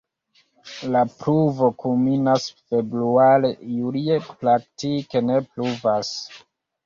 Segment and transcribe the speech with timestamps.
[0.93, 6.11] La pluvo kulminas februare, julie praktike ne pluvas.